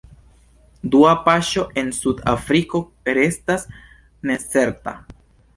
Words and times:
Dua 0.95 1.11
paŝo 1.27 1.65
en 1.81 1.93
Sud-Afriko 1.99 2.81
restas 3.19 3.69
necerta. 4.31 4.97